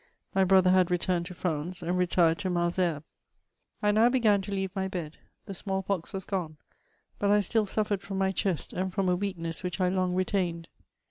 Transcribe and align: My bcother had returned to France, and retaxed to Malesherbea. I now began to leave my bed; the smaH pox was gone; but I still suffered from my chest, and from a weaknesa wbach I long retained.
My 0.33 0.43
bcother 0.45 0.71
had 0.71 0.89
returned 0.89 1.27
to 1.27 1.35
France, 1.35 1.83
and 1.83 1.95
retaxed 1.95 2.37
to 2.39 2.49
Malesherbea. 2.49 3.03
I 3.83 3.91
now 3.91 4.09
began 4.09 4.41
to 4.41 4.51
leave 4.51 4.75
my 4.75 4.87
bed; 4.87 5.19
the 5.45 5.53
smaH 5.53 5.85
pox 5.85 6.11
was 6.11 6.25
gone; 6.25 6.57
but 7.19 7.29
I 7.29 7.39
still 7.39 7.67
suffered 7.67 8.01
from 8.01 8.17
my 8.17 8.31
chest, 8.31 8.73
and 8.73 8.91
from 8.91 9.07
a 9.09 9.15
weaknesa 9.15 9.61
wbach 9.61 9.79
I 9.79 9.89
long 9.89 10.15
retained. 10.15 10.69